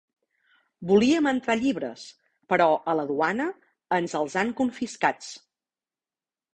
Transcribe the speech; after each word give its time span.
Volíem 0.91 1.27
entrar 1.31 1.57
llibres, 1.65 2.07
però 2.55 2.69
a 2.73 2.97
la 3.01 3.05
duana 3.13 3.49
ens 4.01 4.19
els 4.25 4.41
han 4.45 4.59
confiscats. 4.65 5.33